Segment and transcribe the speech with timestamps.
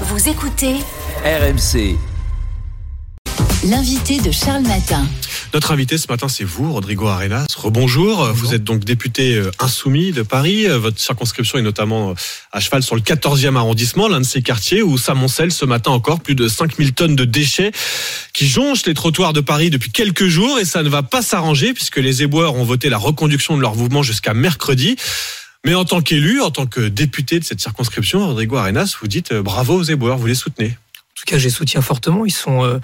[0.00, 0.74] Vous écoutez
[1.24, 1.96] RMC.
[3.64, 5.06] l'invité de Charles Matin.
[5.54, 7.46] Notre invité ce matin, c'est vous, Rodrigo Arenas.
[7.56, 8.26] Rebonjour.
[8.34, 10.66] Vous êtes donc député euh, insoumis de Paris.
[10.68, 12.14] Euh, Votre circonscription est notamment euh,
[12.50, 16.20] à cheval sur le 14e arrondissement, l'un de ces quartiers où s'amoncellent ce matin encore
[16.20, 17.70] plus de 5000 tonnes de déchets
[18.32, 21.72] qui jonchent les trottoirs de Paris depuis quelques jours et ça ne va pas s'arranger
[21.72, 24.96] puisque les éboueurs ont voté la reconduction de leur mouvement jusqu'à mercredi.
[25.64, 29.32] Mais en tant qu'élu, en tant que député de cette circonscription, Rodrigo Arenas, vous dites
[29.32, 30.68] bravo aux éboueurs, vous les soutenez.
[30.68, 32.26] En tout cas, je les soutiens fortement.
[32.26, 32.78] Ils sont euh,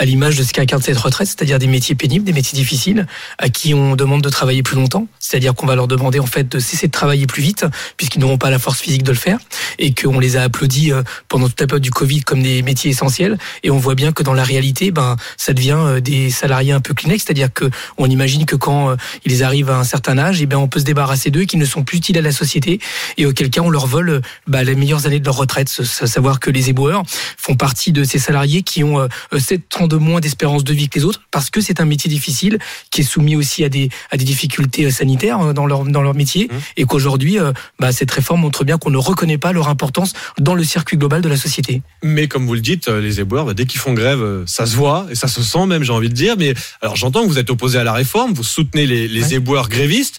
[0.00, 3.50] à l'image de ce qu'incarne cette retraite, c'est-à-dire des métiers pénibles, des métiers difficiles, à
[3.50, 5.06] qui on demande de travailler plus longtemps.
[5.18, 7.66] C'est-à-dire qu'on va leur demander en fait de cesser de travailler plus vite,
[7.98, 9.38] puisqu'ils n'auront pas la force physique de le faire,
[9.78, 12.90] et qu'on les a applaudis euh, pendant toute la période du Covid comme des métiers
[12.90, 13.36] essentiels.
[13.62, 16.80] Et on voit bien que dans la réalité, ben, ça devient euh, des salariés un
[16.80, 17.66] peu Kleenex, c'est-à-dire que
[17.98, 20.80] on imagine que quand euh, ils arrivent à un certain âge, et ben, on peut
[20.80, 22.80] se débarrasser d'eux, qu'ils ne sont plus utiles à la société,
[23.18, 25.68] et auquel cas on leur vole bah, les meilleures années de leur retraite.
[25.68, 27.02] Savoir que les éboueurs
[27.36, 30.88] font partie de ces salariés qui ont euh, 7 ans de moins d'espérance de vie
[30.88, 32.58] que les autres, parce que c'est un métier difficile,
[32.90, 36.00] qui est soumis aussi à des, à des difficultés euh, sanitaires euh, dans leur, dans
[36.02, 36.54] leur métier, Mmh.
[36.78, 40.54] et qu'aujourd'hui, euh, bah, cette réforme montre bien qu'on ne reconnaît pas leur importance dans
[40.54, 41.82] le circuit global de la société.
[42.02, 45.06] Mais comme vous le dites, les éboueurs, bah, dès qu'ils font grève, ça se voit
[45.10, 46.36] et ça se sent même, j'ai envie de dire.
[46.38, 49.34] Mais alors j'entends que vous êtes opposé à la réforme, vous soutenez les, les Ouais.
[49.34, 50.18] éboueurs grévistes.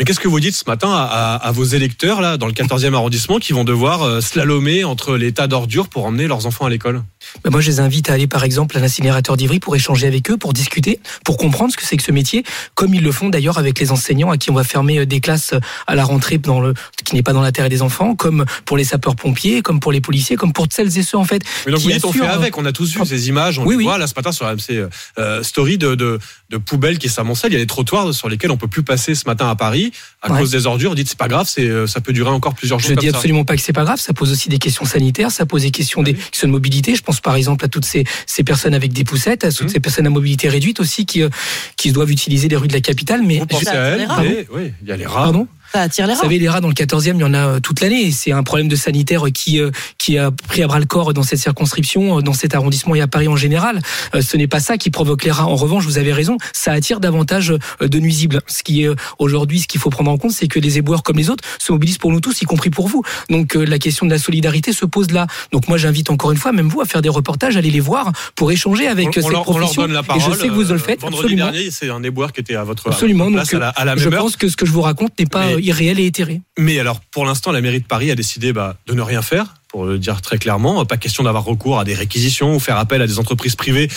[0.00, 2.52] Mais qu'est-ce que vous dites ce matin à, à- à vos électeurs là, dans le
[2.52, 6.66] 14e arrondissement, qui vont devoir euh, slalomer entre les tas d'ordures pour emmener leurs enfants
[6.66, 7.04] à l'école?
[7.44, 10.32] Bah, moi, je les invite à aller, par exemple, à l'incinérateur d'Ivry pour échanger avec
[10.32, 12.42] eux, pour discuter, pour comprendre ce que c'est que ce métier,
[12.74, 15.20] comme ils le font d'ailleurs avec les enseignants à qui on va fermer euh, des
[15.20, 18.44] classes euh, à la rentrée dans le, qui n'est pas dans l'intérêt des enfants, comme
[18.64, 21.70] pour les sapeurs-pompiers, comme pour les policiers, comme pour celles et ceux, en fait, Mais
[21.72, 23.74] donc qui vous dites, on fait avec, on a tous vu ces images, on Oui,
[23.74, 23.84] les oui.
[23.84, 24.88] voit là ce matin sur AMC euh,
[25.20, 26.18] euh, Story de, de,
[26.50, 27.52] de poubelles qui s'amoncellent.
[27.52, 29.83] Il y a des trottoirs sur lesquels on peut plus passer ce matin à Paris
[30.22, 30.38] à Ouais.
[30.40, 30.90] cause des ordures.
[30.90, 33.10] Vous dites c'est pas grave, c'est euh, ça peut durer encore plusieurs jours Je dis
[33.10, 33.16] ça.
[33.16, 33.98] absolument pas que c'est pas grave.
[34.00, 36.18] Ça pose aussi des questions sanitaires, ça pose des questions Ah des oui.
[36.18, 36.94] questions de mobilité.
[36.94, 39.68] Je pense par exemple à toutes ces, ces personnes avec des poussettes, à toutes Mhm.
[39.72, 41.28] ces personnes à mobilité réduite aussi qui, euh,
[41.76, 43.22] qui doivent utiliser les rues de la capitale.
[43.24, 45.24] Mais Vous pensez à elles mais- Oui, il y a les rats.
[45.24, 45.46] pardon.
[45.74, 46.22] Ça attire les Vous rats.
[46.26, 48.12] savez, les rats dans le 14e, il y en a euh, toute l'année.
[48.12, 51.24] C'est un problème de sanitaire qui, euh, qui a pris à bras le corps dans
[51.24, 53.80] cette circonscription, euh, dans cet arrondissement et à Paris en général.
[54.20, 55.46] Ce n'est pas ça qui provoque les rats.
[55.46, 58.40] En revanche, vous avez raison, ça attire davantage de nuisibles.
[58.46, 61.02] Ce qui est euh, aujourd'hui, ce qu'il faut prendre en compte, c'est que les éboueurs
[61.02, 63.02] comme les autres se mobilisent pour nous tous, y compris pour vous.
[63.28, 65.26] Donc euh, la question de la solidarité se pose là.
[65.50, 68.12] Donc moi, j'invite encore une fois, même vous, à faire des reportages, aller les voir
[68.36, 69.82] pour échanger avec on, euh, on cette leur, on leur profession.
[69.82, 70.22] donne la parole.
[70.22, 71.00] et je sais que vous le faites.
[71.00, 71.50] Vendredi absolument.
[71.50, 73.30] dernier, c'est un éboueur qui était à votre, Absolument.
[73.32, 74.22] place Donc, à la, à la je heure.
[74.22, 76.40] pense que ce que je vous raconte n'est pas Mais- euh, irréel et éthéré.
[76.58, 79.54] Mais alors, pour l'instant, la mairie de Paris a décidé bah, de ne rien faire,
[79.68, 80.84] pour le dire très clairement.
[80.84, 83.88] Pas question d'avoir recours à des réquisitions ou faire appel à des entreprises privées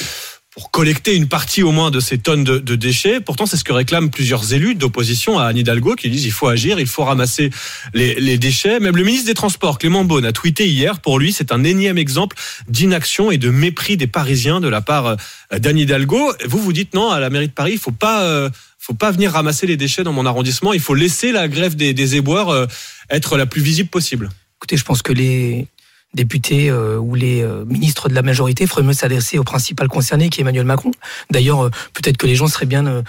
[0.57, 3.19] pour collecter une partie au moins de ces tonnes de, déchets.
[3.19, 6.47] Pourtant, c'est ce que réclament plusieurs élus d'opposition à Anne Hidalgo qui disent il faut
[6.47, 7.51] agir, il faut ramasser
[7.94, 8.79] les, déchets.
[8.79, 11.00] Même le ministre des Transports, Clément Beaune, a tweeté hier.
[11.00, 12.35] Pour lui, c'est un énième exemple
[12.67, 15.16] d'inaction et de mépris des Parisiens de la part euh,
[15.59, 16.33] d'Anne Hidalgo.
[16.45, 18.23] Vous vous dites non, à la mairie de Paris, il faut pas...
[18.23, 18.50] euh,
[18.87, 20.71] faut pas venir ramasser les déchets dans mon arrondissement.
[20.71, 22.67] Il faut laisser la grève des, des éboueurs euh,
[23.09, 24.29] être la plus visible possible.
[24.59, 25.67] Écoutez, je pense que les
[26.13, 30.29] députés euh, ou les euh, ministres de la majorité feraient mieux s'adresser au principal concerné,
[30.29, 30.91] qui est Emmanuel Macron.
[31.31, 33.03] D'ailleurs, peut-être que les gens seraient bien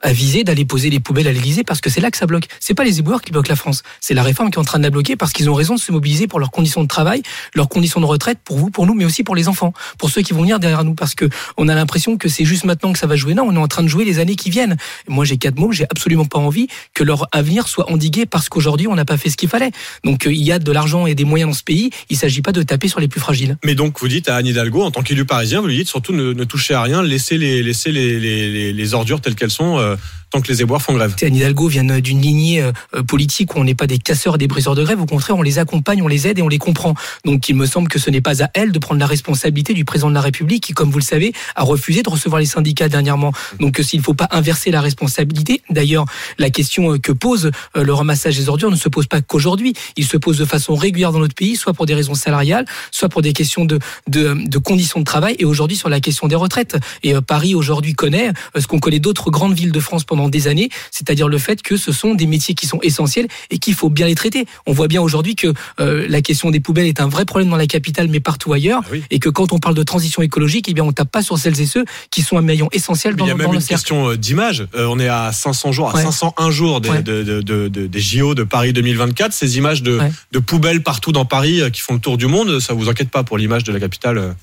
[0.00, 2.46] avisés d'aller poser les poubelles à l'Élysée, parce que c'est là que ça bloque.
[2.60, 4.78] C'est pas les éboueurs qui bloquent la France, c'est la réforme qui est en train
[4.78, 7.22] de la bloquer, parce qu'ils ont raison de se mobiliser pour leurs conditions de travail,
[7.54, 10.22] leurs conditions de retraite, pour vous, pour nous, mais aussi pour les enfants, pour ceux
[10.22, 12.98] qui vont venir derrière nous, parce que on a l'impression que c'est juste maintenant que
[12.98, 13.34] ça va jouer.
[13.34, 14.76] Non, on est en train de jouer les années qui viennent.
[15.08, 18.86] Moi, j'ai quatre mots, j'ai absolument pas envie que leur avenir soit endigué parce qu'aujourd'hui,
[18.88, 19.70] on n'a pas fait ce qu'il fallait.
[20.04, 21.90] Donc, euh, il y a de l'argent et des moyens dans ce pays.
[22.10, 23.56] Il s'agit pas de taper sur les plus fragiles.
[23.64, 26.12] Mais donc, vous dites à Anne Hidalgo, en tant qu'élu parisien, vous lui dites surtout
[26.12, 29.96] ne, touchez à rien, laissez les, laissez les, les ordures telles qu'elles sont euh,
[30.32, 31.14] tant que les éboueurs font grève.
[31.22, 34.38] Anne Hidalgo vient d'une lignée euh, euh, politique où on n'est pas des casseurs et
[34.38, 35.00] des briseurs de grève.
[35.00, 36.94] Au contraire, on les accompagne, on les aide et on les comprend.
[37.24, 39.84] Donc, il me semble que ce n'est pas à elle de prendre la responsabilité du
[39.84, 42.88] président de la République qui, comme vous le savez, a refusé de recevoir les syndicats
[42.88, 43.32] dernièrement.
[43.60, 46.06] Donc, euh, s'il ne faut pas inverser la responsabilité, d'ailleurs,
[46.38, 49.74] la question euh, que pose euh, le ramassage des ordures ne se pose pas qu'aujourd'hui.
[49.96, 53.08] Il se pose de façon régulière dans notre pays, soit pour des raisons salariales, soit
[53.08, 53.78] pour des questions de,
[54.08, 56.76] de, de conditions de travail et aujourd'hui sur la question des retraites.
[57.02, 60.21] Et euh, Paris aujourd'hui connaît euh, ce qu'on connaît d'autres grandes villes de France pendant
[60.28, 63.74] des années, c'est-à-dire le fait que ce sont des métiers qui sont essentiels et qu'il
[63.74, 64.46] faut bien les traiter.
[64.66, 67.56] On voit bien aujourd'hui que euh, la question des poubelles est un vrai problème dans
[67.56, 69.02] la capitale, mais partout ailleurs, Ah oui.
[69.10, 71.60] et que quand on parle de transition écologique, eh bien on tape pas sur celles
[71.60, 73.60] et ceux qui sont un maillon essentiel Mais dans, il y a même le une
[73.60, 73.74] cercle.
[73.82, 74.66] question euh, d'image.
[74.74, 76.02] Euh, on est à 500 jours, à Ouais.
[76.02, 77.02] 501 jours des, Ouais.
[77.02, 79.32] de- de- de- de- des JO de Paris 2024.
[79.32, 80.12] Ces images de, Ouais.
[80.32, 83.22] de poubelles partout dans Paris qui font le tour du monde, ça vous inquiète pas
[83.24, 84.34] pour l'image de la capitale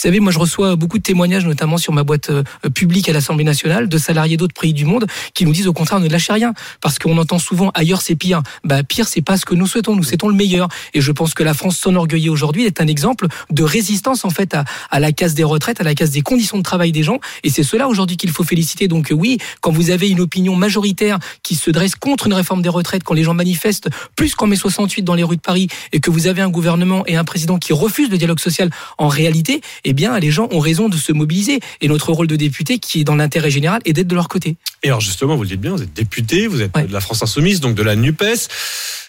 [0.00, 2.42] savez, moi je reçois beaucoup de témoignages, notamment sur ma boîte euh,
[2.74, 6.00] publique à l'Assemblée nationale, de salariés d'autres pays du monde qui nous disent au contraire
[6.00, 8.42] ne lâchez rien, parce qu'on entend souvent ailleurs c'est pire.
[8.64, 10.68] Bah pire c'est pas ce que nous souhaitons, nous souhaitons le meilleur.
[10.94, 14.54] Et je pense que la France s'enorgueillit aujourd'hui d'être un exemple de résistance en fait
[14.54, 17.18] à, à la casse des retraites, à la casse des conditions de travail des gens.
[17.42, 18.88] Et c'est cela aujourd'hui qu'il faut féliciter.
[18.88, 22.68] Donc oui, quand vous avez une opinion majoritaire qui se dresse contre une réforme des
[22.68, 26.00] retraites, quand les gens manifestent plus qu'en mai 68 dans les rues de Paris, et
[26.00, 29.60] que vous avez un gouvernement et un président qui refusent le dialogue social en réalité,
[29.88, 31.60] eh bien, les gens ont raison de se mobiliser.
[31.80, 34.56] Et notre rôle de député, qui est dans l'intérêt général, est d'être de leur côté.
[34.82, 36.84] Et alors justement, vous le dites bien, vous êtes député, vous êtes Ouais.
[36.86, 38.48] de la France Insoumise, donc de la NUPES.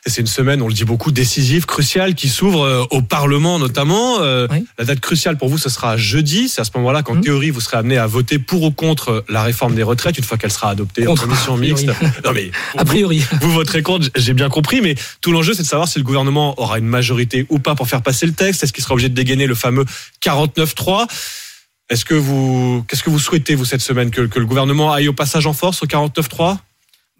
[0.05, 3.59] Et c'est une semaine, on le dit beaucoup, décisive, cruciale, qui s'ouvre euh, au Parlement
[3.59, 4.21] notamment.
[4.21, 4.65] Euh, Oui.
[4.79, 6.47] La date cruciale pour vous, ce sera jeudi.
[6.47, 7.21] C'est à ce moment-là qu'en Mhm.
[7.21, 10.37] théorie, vous serez amené à voter pour ou contre la réforme des retraites, une fois
[10.37, 11.85] qu'elle sera adoptée Contre, en commission mixte.
[12.25, 13.21] Non mais A priori.
[13.41, 16.59] vous voterez contre, j'ai bien compris, mais tout l'enjeu, c'est de savoir si le gouvernement
[16.59, 18.63] aura une majorité ou pas pour faire passer le texte.
[18.63, 19.85] Est-ce qu'il sera obligé de dégainer le fameux
[20.73, 21.07] 49-3
[21.89, 25.13] Est-ce que vous, qu'est-ce que vous souhaitez, vous, cette semaine que, le gouvernement aille au
[25.13, 26.57] passage en force au 49-3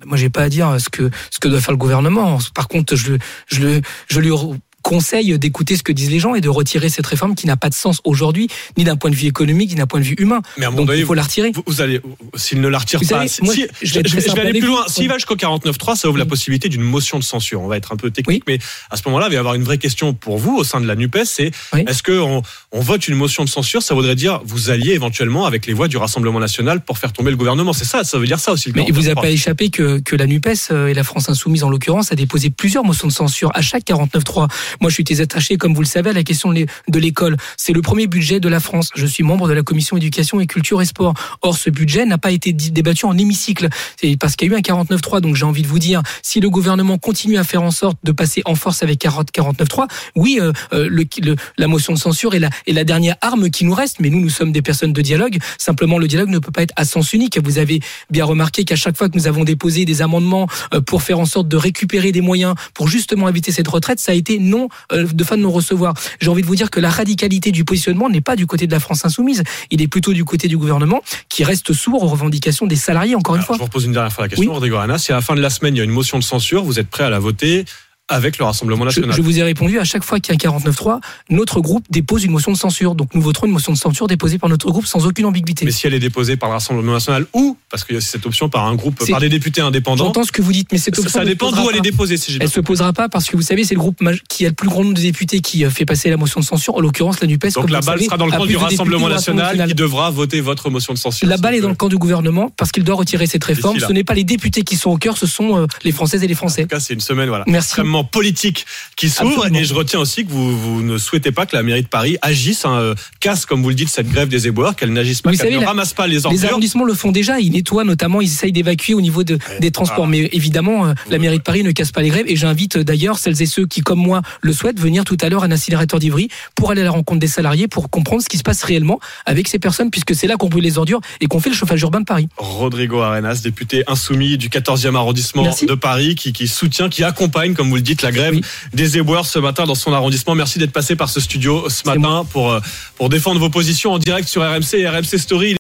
[0.06, 2.40] Moi, j'ai pas à dire ce que ce que doit faire le gouvernement.
[2.54, 3.18] Par contre, je
[3.48, 4.32] je je lui
[4.82, 7.70] conseille d'écouter ce que disent les gens et de retirer cette réforme qui n'a pas
[7.70, 8.48] de sens aujourd'hui,
[8.78, 10.42] ni d'un point de vue économique, ni d'un point de vue humain.
[10.58, 11.52] Mais à moment Donc donné, il faut la retirer.
[11.54, 12.02] vous, vous allez,
[12.36, 14.60] s'il ne la retire Vous pas, savez, si- moi, si- je vais je, je aller
[14.60, 14.86] plus loin.
[14.88, 16.30] S'il va jusqu'au 49.3, ça ouvre la Oui.
[16.30, 17.62] possibilité d'une motion de censure.
[17.62, 18.60] On va être un peu technique, mais
[18.90, 20.88] à ce moment-là, il va y avoir une vraie question pour vous au sein de
[20.88, 21.84] la NUPES, c'est Oui.
[21.88, 22.42] est-ce qu'on
[22.72, 25.88] on vote une motion de censure Ça voudrait dire vous alliez éventuellement avec les voix
[25.88, 27.74] du Rassemblement National pour faire tomber le gouvernement.
[27.74, 28.70] C'est ça, ça veut dire ça aussi.
[28.70, 29.22] le Mais il vous a 49.3.
[29.22, 32.50] pas échappé que, que la NUPES euh, et la France Insoumise, en l'occurrence, a déposé
[32.50, 34.48] plusieurs motions de censure à chaque 49.3.
[34.82, 37.00] Moi, je suis très attaché, comme vous le savez, à la question de l'é- de
[37.00, 37.38] l'école.
[37.58, 38.90] C'est le premier budget de la France.
[38.96, 41.14] Je suis membre de la commission éducation et culture et sport.
[41.42, 43.70] Or, ce budget n'a pas été débattu en hémicycle.
[44.00, 45.22] C'est parce qu'il y a eu un 49.3.
[45.22, 48.12] Donc, j'ai envie de vous dire, si le gouvernement continue à faire en sorte de
[48.12, 52.34] passer en force avec 40 49.3, oui, euh, euh, le, le- la motion de censure
[52.36, 54.00] est la, est la dernière arme qui nous reste.
[54.00, 55.38] Mais nous, nous sommes des personnes de dialogue.
[55.58, 57.38] Simplement, le dialogue ne peut pas être à sens unique.
[57.44, 57.80] Vous avez
[58.10, 61.26] bien remarqué qu'à chaque fois que nous avons déposé des amendements euh, pour faire en
[61.26, 64.59] sorte de récupérer des moyens pour justement éviter cette retraite, ça a été non
[64.92, 65.94] euh, de fin de non recevoir.
[66.20, 68.72] J'ai envie de vous dire que la radicalité du positionnement n'est pas du côté de
[68.72, 72.66] la France insoumise, il est plutôt du côté du gouvernement qui reste sourd aux revendications
[72.68, 73.16] des salariés.
[73.16, 73.56] Encore une fois.
[73.56, 74.54] je vous repose une dernière fois la question, Oui.
[74.54, 74.98] Rodrigo Arana.
[74.98, 76.80] Si à la fin de la semaine, il y a une motion de censure, vous
[76.80, 77.66] êtes prêt à la voter?
[78.10, 80.58] Avec le Rassemblement National je vous ai répondu à chaque fois qu'il y a un
[80.60, 82.96] 49.3, notre groupe dépose une motion de censure.
[82.96, 85.66] Donc nous voterons une motion de censure déposée par notre groupe sans aucune ambiguïté.
[85.66, 88.10] Mais si elle est déposée par le Rassemblement National ou, parce qu'il y a aussi
[88.10, 90.78] cette option par un groupe, par des députés indépendants, J'entends ce que vous dites, mais
[90.78, 92.94] cette option ça ne dépend d'où elle est déposée, si j'ai bien Elle se posera
[92.94, 95.02] pas parce que vous savez, c'est le groupe qui a le plus grand nombre de
[95.02, 97.54] députés qui euh, fait passer la motion de censure, en l'occurrence la NUPES.
[97.54, 100.42] Donc la balle savez, sera dans le camp du Rassemblement du national qui devra voter
[100.42, 101.28] votre motion de censure.
[101.28, 103.80] La balle est dans le camp du gouvernement parce qu'il doit retirer cette réforme.
[103.80, 106.28] Ce n'est pas les députés qui sont au cœur, ce sont euh, les Françaises et
[106.28, 106.64] les En Français.
[106.64, 107.68] tout cas, c'est une semaine voilà, Merci.
[107.70, 108.66] extrêmement politique
[108.96, 109.48] qui s'ouvre.
[109.56, 112.18] Et je retiens aussi que vous, vous ne souhaitez pas que la mairie de Paris
[112.22, 115.34] agisse, hein, euh, casse, comme vous le dites, cette grève des éboueurs, qu'elle n'agisse pas,
[115.34, 116.50] qu'elle ne la- ramasse pas les Les ordures.
[116.50, 120.06] arrondissements le font déjà, ils nettoient notamment, ils essayent d'évacuer au niveau de, des transports.
[120.08, 120.12] voilà.
[120.24, 122.26] Mais évidemment, euh, la mairie de Paris ne casse pas les grèves.
[122.28, 125.30] Et j'invite euh, d'ailleurs celles et ceux qui, comme moi, le souhaitent, venir tout à
[125.30, 128.30] l'heure à un incinérateur d'Ivry pour aller à la rencontre des salariés, pour comprendre ce
[128.30, 131.28] qui se passe réellement avec ces personnes, puisque c'est là qu'on brûle les ordures et
[131.28, 132.28] qu'on fait le chauffage urbain de Paris.
[132.38, 135.66] Rodrigo Arenas, député insoumis du 14e arrondissement Merci.
[135.66, 138.42] de Paris, qui, qui soutient, qui accompagne, comme vous le dites, la grève Oui.
[138.74, 140.36] des éboueurs ce matin dans son arrondissement.
[140.36, 142.60] Merci d'être passé par ce studio ce matin pour, euh,
[142.98, 145.56] pour défendre vos positions en direct sur RMC et RMC Story.